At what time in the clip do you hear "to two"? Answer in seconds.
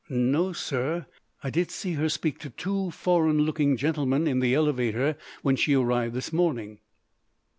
2.39-2.89